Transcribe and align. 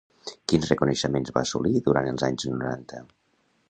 Quins 0.53 0.69
reconeixements 0.71 1.35
va 1.37 1.43
assolir 1.49 1.85
durant 1.91 2.11
els 2.15 2.29
anys 2.31 2.51
noranta? 2.57 3.09